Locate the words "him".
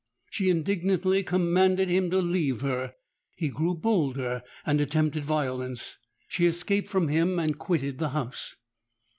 1.87-2.09, 7.09-7.37